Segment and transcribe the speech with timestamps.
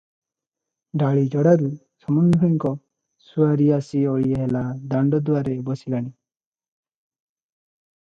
[1.03, 1.67] ଡାଳିଯୋଡ଼ାରୁ
[2.05, 2.73] ସମୁନ୍ଧୁଣୀଙ୍କ
[3.27, 6.13] ସୁଆରି ଆସି ଓଳିଏ ହେଲା ଦାଣ୍ତଦୁଆରେ ବସିଲାଣି।